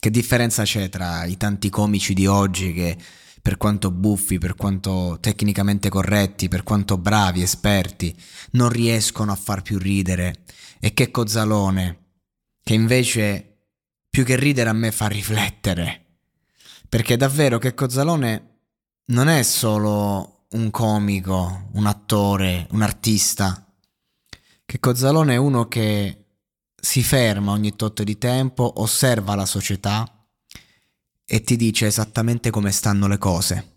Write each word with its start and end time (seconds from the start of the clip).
Che 0.00 0.10
differenza 0.10 0.62
c'è 0.62 0.88
tra 0.88 1.26
i 1.26 1.36
tanti 1.36 1.68
comici 1.68 2.14
di 2.14 2.26
oggi 2.26 2.72
che, 2.72 2.96
per 3.42 3.58
quanto 3.58 3.90
buffi, 3.90 4.38
per 4.38 4.54
quanto 4.54 5.18
tecnicamente 5.20 5.90
corretti, 5.90 6.48
per 6.48 6.62
quanto 6.62 6.96
bravi, 6.96 7.42
esperti, 7.42 8.16
non 8.52 8.70
riescono 8.70 9.30
a 9.30 9.36
far 9.36 9.60
più 9.60 9.76
ridere, 9.76 10.44
e 10.80 10.94
che 10.94 11.10
Cozzalone, 11.10 11.98
che 12.62 12.72
invece 12.72 13.58
più 14.08 14.24
che 14.24 14.36
ridere 14.36 14.70
a 14.70 14.72
me 14.72 14.90
fa 14.90 15.06
riflettere. 15.06 16.06
Perché 16.88 17.18
davvero 17.18 17.58
che 17.58 17.74
Cozzalone 17.74 18.60
non 19.08 19.28
è 19.28 19.42
solo 19.42 20.46
un 20.52 20.70
comico, 20.70 21.68
un 21.74 21.84
attore, 21.84 22.66
un 22.70 22.80
artista. 22.80 23.70
Che 24.64 24.80
Cozzalone 24.80 25.34
è 25.34 25.36
uno 25.36 25.68
che 25.68 26.24
si 26.80 27.02
ferma 27.02 27.52
ogni 27.52 27.76
tot 27.76 28.02
di 28.02 28.18
tempo, 28.18 28.80
osserva 28.80 29.34
la 29.34 29.46
società 29.46 30.26
e 31.24 31.42
ti 31.42 31.56
dice 31.56 31.86
esattamente 31.86 32.50
come 32.50 32.72
stanno 32.72 33.06
le 33.06 33.18
cose. 33.18 33.68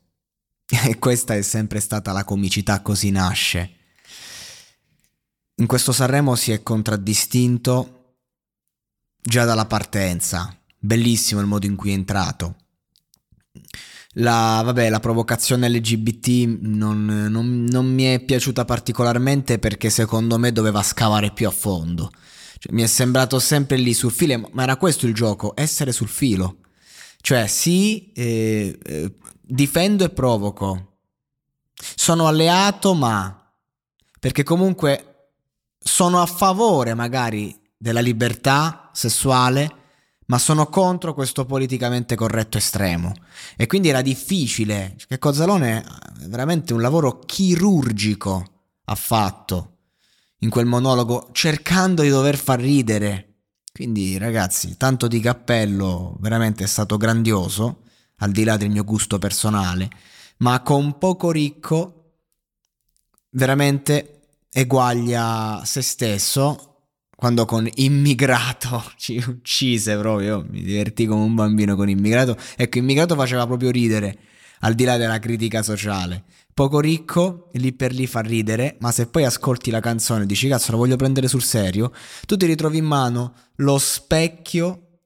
E 0.86 0.98
questa 0.98 1.36
è 1.36 1.42
sempre 1.42 1.80
stata 1.80 2.12
la 2.12 2.24
comicità, 2.24 2.82
così 2.82 3.12
nasce. 3.12 3.76
In 5.56 5.68
questo 5.68 5.92
Sanremo 5.92 6.36
si 6.36 6.52
è 6.52 6.64
contraddistinto 6.64 8.16
già 9.22 9.46
dalla 9.46 9.66
partenza. 9.66 10.58
Bellissimo 10.80 11.42
il 11.42 11.48
modo 11.48 11.68
in 11.68 11.76
cui 11.76 11.92
è 11.92 11.94
entrato. 11.94 12.56
La, 14.18 14.62
vabbè, 14.64 14.90
la 14.90 15.00
provocazione 15.00 15.70
LGBT 15.70 16.60
non, 16.62 17.06
non, 17.06 17.66
non 17.66 17.94
mi 17.94 18.04
è 18.06 18.20
piaciuta 18.20 18.66
particolarmente 18.66 19.60
perché 19.60 19.90
secondo 19.90 20.40
me 20.40 20.52
doveva 20.52 20.82
scavare 20.82 21.32
più 21.32 21.48
a 21.48 21.52
fondo 21.52 22.12
cioè, 22.64 22.72
mi 22.72 22.82
è 22.82 22.88
sembrato 22.88 23.40
sempre 23.40 23.76
lì 23.76 23.94
sul 23.94 24.14
filo, 24.14 24.50
ma 24.54 24.64
era 24.64 24.78
questo 24.78 25.06
il 25.06 25.14
gioco, 25.14 25.52
essere 25.54 25.92
sul 25.92 26.08
filo. 26.08 26.60
Cioè, 27.20 27.46
sì, 27.48 28.14
eh, 28.14 28.80
eh, 28.82 29.14
difendo 29.42 30.06
e 30.06 30.10
provoco. 30.10 31.00
Sono 31.74 32.26
alleato, 32.26 32.94
ma... 32.94 33.38
Perché 34.18 34.44
comunque 34.44 35.32
sono 35.78 36.22
a 36.22 36.26
favore 36.26 36.94
magari 36.94 37.54
della 37.78 38.00
libertà 38.00 38.90
sessuale, 38.94 39.70
ma 40.28 40.38
sono 40.38 40.68
contro 40.68 41.14
questo 41.14 41.46
politicamente 41.46 42.16
corretto 42.16 42.58
estremo. 42.58 43.12
E 43.58 43.68
quindi 43.68 43.90
era 43.90 44.02
difficile, 44.02 44.96
che 45.06 45.20
Cozzalone 45.20 45.84
veramente 46.28 46.72
un 46.72 46.80
lavoro 46.80 47.20
chirurgico 47.20 48.52
ha 48.86 48.96
fatto 48.96 49.73
in 50.44 50.50
quel 50.50 50.66
monologo 50.66 51.30
cercando 51.32 52.02
di 52.02 52.10
dover 52.10 52.38
far 52.38 52.60
ridere. 52.60 53.30
Quindi 53.72 54.18
ragazzi, 54.18 54.78
tanto 54.78 55.08
di 55.08 55.20
cappello, 55.20 56.18
veramente 56.20 56.66
è 56.66 56.68
stato 56.68 56.98
grandioso, 56.98 57.84
al 58.18 58.32
di 58.32 58.44
là 58.44 58.58
del 58.58 58.70
mio 58.70 58.84
gusto 58.84 59.18
personale, 59.18 59.90
ma 60.38 60.62
con 60.62 60.98
poco 60.98 61.32
ricco 61.32 62.18
veramente 63.32 64.20
eguaglia 64.52 65.64
se 65.66 65.82
stesso 65.82 66.74
quando 67.16 67.46
con 67.46 67.68
immigrato 67.76 68.84
ci 68.98 69.24
uccise 69.26 69.98
proprio, 69.98 70.46
mi 70.48 70.62
divertì 70.62 71.06
come 71.06 71.24
un 71.24 71.34
bambino 71.34 71.76
con 71.76 71.90
immigrato, 71.90 72.38
ecco 72.56 72.78
immigrato 72.78 73.16
faceva 73.16 73.48
proprio 73.48 73.72
ridere, 73.72 74.18
al 74.64 74.76
di 74.76 74.84
là 74.84 74.98
della 74.98 75.20
critica 75.20 75.62
sociale. 75.62 76.24
Poco 76.54 76.80
ricco, 76.80 77.50
lì 77.54 77.74
per 77.74 77.94
lì 77.94 78.08
fa 78.08 78.22
ridere, 78.22 78.78
ma 78.80 78.92
se 78.92 79.08
poi 79.08 79.26
ascolti 79.26 79.72
la 79.72 79.80
canzone 79.80 80.24
e 80.24 80.26
dici 80.26 80.48
cazzo 80.48 80.72
la 80.72 80.78
voglio 80.78 80.96
prendere 80.96 81.28
sul 81.28 81.42
serio, 81.42 81.92
tu 82.26 82.38
ti 82.38 82.46
ritrovi 82.46 82.78
in 82.78 82.86
mano 82.86 83.34
lo 83.58 83.78
specchio 83.78 85.00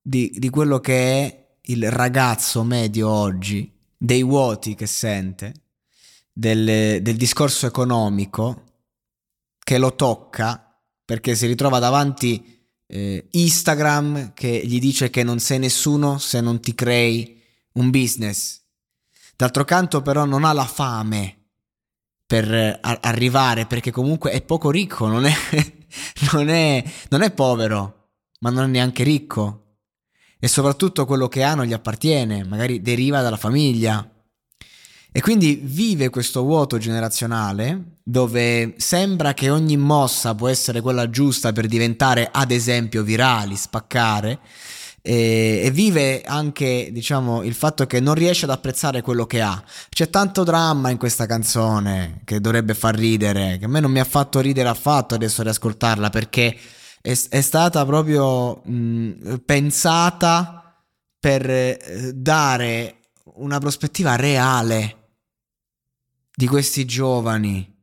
di, 0.00 0.32
di 0.36 0.48
quello 0.50 0.80
che 0.80 0.94
è 0.94 1.46
il 1.62 1.90
ragazzo 1.90 2.62
medio 2.62 3.08
oggi, 3.08 3.72
dei 3.96 4.22
vuoti 4.22 4.74
che 4.74 4.86
sente, 4.86 5.52
del, 6.32 7.00
del 7.02 7.16
discorso 7.16 7.66
economico 7.66 8.64
che 9.58 9.78
lo 9.78 9.94
tocca 9.94 10.62
perché 11.04 11.34
si 11.34 11.46
ritrova 11.46 11.78
davanti 11.78 12.54
eh, 12.86 13.26
Instagram 13.30 14.32
che 14.34 14.62
gli 14.64 14.78
dice 14.78 15.10
che 15.10 15.22
non 15.22 15.38
sei 15.38 15.58
nessuno 15.58 16.18
se 16.18 16.40
non 16.40 16.60
ti 16.60 16.74
crei 16.74 17.42
un 17.72 17.90
business 17.90 18.64
D'altro 19.36 19.64
canto 19.64 20.00
però 20.00 20.24
non 20.24 20.44
ha 20.44 20.52
la 20.52 20.64
fame 20.64 21.36
per 22.26 22.52
eh, 22.52 22.80
arrivare 22.80 23.66
perché 23.66 23.90
comunque 23.90 24.30
è 24.30 24.42
poco 24.42 24.70
ricco, 24.70 25.06
non 25.06 25.26
è, 25.26 25.32
non, 26.32 26.48
è, 26.48 26.82
non 27.10 27.22
è 27.22 27.30
povero, 27.30 28.08
ma 28.40 28.50
non 28.50 28.64
è 28.64 28.68
neanche 28.68 29.04
ricco. 29.04 29.62
E 30.38 30.48
soprattutto 30.48 31.06
quello 31.06 31.28
che 31.28 31.42
ha 31.44 31.54
non 31.54 31.66
gli 31.66 31.72
appartiene, 31.72 32.44
magari 32.44 32.80
deriva 32.80 33.22
dalla 33.22 33.36
famiglia. 33.36 34.10
E 35.12 35.20
quindi 35.20 35.58
vive 35.62 36.10
questo 36.10 36.42
vuoto 36.42 36.76
generazionale 36.76 38.00
dove 38.02 38.74
sembra 38.76 39.32
che 39.32 39.48
ogni 39.48 39.76
mossa 39.76 40.34
può 40.34 40.48
essere 40.48 40.80
quella 40.80 41.08
giusta 41.08 41.52
per 41.52 41.66
diventare, 41.66 42.28
ad 42.30 42.50
esempio, 42.50 43.02
virali, 43.02 43.56
spaccare, 43.56 44.38
e, 45.06 45.60
e, 45.62 45.70
vive 45.70 46.22
anche, 46.22 46.88
diciamo, 46.90 47.44
il 47.44 47.54
fatto 47.54 47.86
che 47.86 48.00
non 48.00 48.14
riesce 48.14 48.44
ad 48.44 48.50
apprezzare 48.50 49.02
quello 49.02 49.24
che 49.24 49.40
ha. 49.40 49.62
C'è 49.88 50.10
tanto 50.10 50.42
dramma 50.42 50.90
in 50.90 50.96
questa 50.98 51.26
canzone 51.26 52.22
che 52.24 52.40
dovrebbe 52.40 52.74
far 52.74 52.96
ridere, 52.96 53.56
che 53.58 53.66
a 53.66 53.68
me 53.68 53.78
non 53.78 53.92
mi 53.92 54.00
ha 54.00 54.04
fatto 54.04 54.40
ridere 54.40 54.68
affatto 54.68 55.14
adesso 55.14 55.44
riascoltarla 55.44 56.10
perché 56.10 56.58
è, 57.00 57.16
è 57.28 57.40
stata 57.40 57.86
proprio 57.86 58.62
mh, 58.64 59.42
pensata 59.44 60.76
per 61.20 61.48
eh, 61.48 62.10
dare 62.12 62.96
una 63.34 63.60
prospettiva 63.60 64.16
reale 64.16 65.10
di 66.34 66.48
questi 66.48 66.84
giovani. 66.84 67.74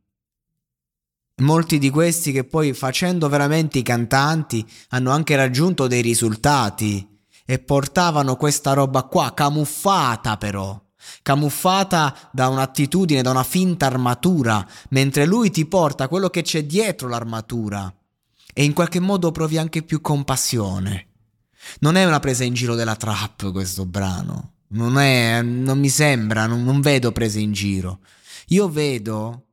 Molti 1.37 1.79
di 1.79 1.89
questi 1.89 2.33
che 2.33 2.43
poi 2.43 2.73
facendo 2.73 3.29
veramente 3.29 3.79
i 3.79 3.81
cantanti 3.81 4.69
hanno 4.89 5.11
anche 5.11 5.37
raggiunto 5.37 5.87
dei 5.87 6.01
risultati 6.01 7.11
e 7.45 7.59
portavano 7.59 8.35
questa 8.35 8.73
roba 8.73 9.03
qua, 9.03 9.33
camuffata 9.33 10.37
però, 10.37 10.81
camuffata 11.21 12.29
da 12.31 12.47
un'attitudine, 12.47 13.21
da 13.21 13.31
una 13.31 13.43
finta 13.43 13.87
armatura, 13.87 14.65
mentre 14.89 15.25
lui 15.25 15.51
ti 15.51 15.65
porta 15.65 16.07
quello 16.07 16.29
che 16.29 16.41
c'è 16.41 16.65
dietro 16.65 17.07
l'armatura 17.07 17.93
e 18.53 18.63
in 18.63 18.73
qualche 18.73 18.99
modo 18.99 19.31
provi 19.31 19.57
anche 19.57 19.83
più 19.83 19.99
compassione. 20.01 21.07
Non 21.79 21.95
è 21.95 22.05
una 22.05 22.19
presa 22.19 22.43
in 22.43 22.53
giro 22.53 22.75
della 22.75 22.95
trap 22.95 23.51
questo 23.51 23.85
brano, 23.85 24.53
non, 24.69 24.97
è, 24.97 25.41
non 25.41 25.79
mi 25.79 25.89
sembra, 25.89 26.45
non, 26.45 26.63
non 26.63 26.81
vedo 26.81 27.11
prese 27.11 27.39
in 27.39 27.53
giro. 27.53 27.99
Io 28.47 28.69
vedo 28.69 29.47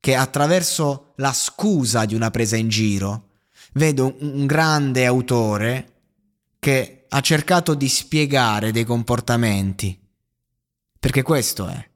che 0.00 0.14
attraverso 0.14 1.12
la 1.16 1.32
scusa 1.32 2.04
di 2.04 2.14
una 2.14 2.30
presa 2.30 2.56
in 2.56 2.68
giro, 2.68 3.30
vedo 3.72 4.16
un 4.20 4.46
grande 4.46 5.06
autore 5.06 5.97
che 6.58 7.06
ha 7.08 7.20
cercato 7.20 7.74
di 7.74 7.88
spiegare 7.88 8.72
dei 8.72 8.84
comportamenti. 8.84 9.98
Perché 10.98 11.22
questo 11.22 11.68
è. 11.68 11.88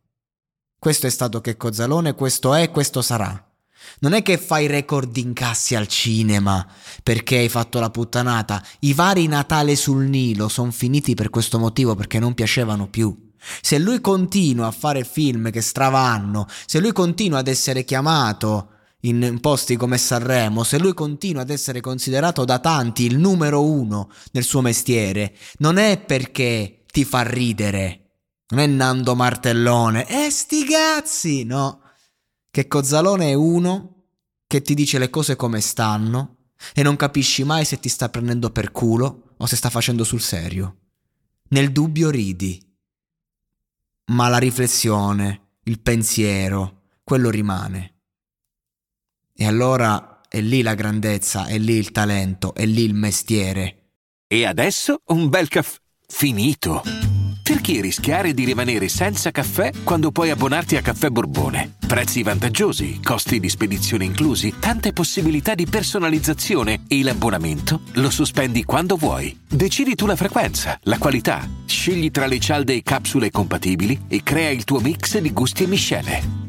Questo 0.79 1.07
è 1.07 1.11
stato 1.11 1.41
Checco 1.41 1.73
Zalone, 1.73 2.15
questo 2.15 2.55
è, 2.55 2.71
questo 2.71 3.03
sarà. 3.03 3.47
Non 4.01 4.13
è 4.13 4.23
che 4.23 4.39
fai 4.39 4.67
record 4.67 5.17
incassi 5.17 5.75
al 5.75 5.87
cinema 5.87 6.67
perché 7.03 7.39
hai 7.39 7.49
fatto 7.49 7.81
la 7.81 7.91
puttanata. 7.91 8.65
I 8.81 8.95
vari 8.95 9.27
Natale 9.27 9.77
sul 9.77 10.05
Nilo 10.05 10.49
sono 10.49 10.71
finiti 10.71 11.15
per 11.15 11.31
questo 11.31 11.59
motivo, 11.59 11.95
perché 11.95 12.19
non 12.19 12.35
piacevano 12.35 12.89
più. 12.89 13.31
Se 13.61 13.79
lui 13.79 14.01
continua 14.01 14.69
a 14.69 14.73
fare 14.73 15.05
film 15.05 15.51
che 15.51 15.61
stravanno, 15.61 16.47
se 16.67 16.79
lui 16.79 16.93
continua 16.93 17.39
ad 17.39 17.49
essere 17.49 17.85
chiamato 17.85 18.72
in 19.03 19.39
posti 19.41 19.77
come 19.77 19.99
Sanremo, 19.99 20.63
se 20.63 20.79
lui 20.79 20.95
continua 20.95 21.43
ad 21.43 21.51
essere 21.51 21.81
considerato 21.81 22.45
da 22.45 22.59
tanti 22.59 23.05
il 23.05 23.19
numero 23.19 23.65
uno 23.65 24.11
nel 24.33 24.45
suo 24.45 24.61
mestiere, 24.61 25.37
non 25.59 25.77
è 25.77 25.99
perché 25.99 26.85
ti 26.91 27.05
fa 27.05 27.23
ridere, 27.23 28.11
non 28.49 28.61
è 28.61 28.67
Nando 28.67 29.15
Martellone, 29.15 30.07
eh 30.09 30.31
sti 30.31 30.65
cazzi, 30.65 31.45
no. 31.45 31.81
Che 32.51 32.69
Cozzalone 32.69 33.31
è 33.31 33.35
uno 33.35 34.05
che 34.47 34.61
ti 34.61 34.75
dice 34.75 34.99
le 34.99 35.11
cose 35.11 35.37
come 35.37 35.61
stanno 35.61 36.37
e 36.75 36.83
non 36.83 36.97
capisci 36.97 37.45
mai 37.45 37.65
se 37.65 37.81
ti 37.81 37.89
sta 37.89 38.09
prendendo 38.09 38.51
per 38.51 38.71
culo 38.71 39.35
o 39.37 39.47
se 39.47 39.57
sta 39.57 39.71
facendo 39.71 40.05
sul 40.05 40.21
serio. 40.21 40.77
Nel 41.49 41.73
dubbio 41.73 42.11
ridi 42.11 42.71
ma 44.13 44.29
la 44.29 44.39
riflessione, 44.39 45.57
il 45.65 45.81
pensiero, 45.81 46.83
quello 47.03 47.31
rimane. 47.31 47.92
E 49.35 49.47
allora 49.47 50.21
è 50.29 50.41
lì 50.41 50.63
la 50.63 50.75
grandezza, 50.75 51.47
è 51.47 51.59
lì 51.59 51.75
il 51.75 51.93
talento, 51.93 52.55
è 52.55 52.67
lì 52.67 52.83
il 52.85 52.95
mestiere. 52.95 53.77
E 54.27 54.47
adesso 54.47 55.01
un 55.07 55.29
bel 55.29 55.49
caffè 55.49 55.79
finito. 56.07 56.83
Perché 57.43 57.81
rischiare 57.81 58.35
di 58.35 58.45
rimanere 58.45 58.89
senza 58.89 59.31
caffè 59.31 59.73
quando 59.83 60.13
puoi 60.13 60.31
abbonarti 60.31 60.77
a 60.77 60.81
Caffè 60.81 61.09
Borbone? 61.09 61.75
Prezzi 61.87 62.23
vantaggiosi, 62.23 63.01
costi 63.03 63.41
di 63.41 63.49
spedizione 63.49 64.05
inclusi, 64.05 64.55
tante 64.61 64.93
possibilità 64.93 65.55
di 65.55 65.67
personalizzazione 65.67 66.85
e 66.87 67.03
l'abbonamento 67.03 67.81
lo 67.95 68.11
sospendi 68.11 68.65
quando 68.65 68.97
vuoi. 68.97 69.37
Decidi 69.47 69.97
tu 69.97 70.07
la 70.07 70.17
frequenza, 70.17 70.79
la 70.85 70.99
qualità, 70.99 71.47
scegli 71.67 72.11
tra 72.11 72.27
le 72.27 72.39
cialde 72.39 72.75
e 72.75 72.83
capsule 72.83 73.31
compatibili 73.31 74.05
e 74.09 74.23
crea 74.23 74.51
il 74.51 74.65
tuo 74.65 74.79
mix 74.79 75.19
di 75.19 75.33
gusti 75.33 75.65
e 75.65 75.67
miscele. 75.67 76.42